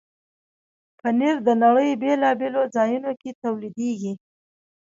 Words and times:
پنېر 0.99 1.35
د 1.47 1.49
نړۍ 1.63 1.89
بیلابیلو 2.01 2.63
ځایونو 2.75 3.11
کې 3.21 3.29
تولیدېږي. 3.43 4.13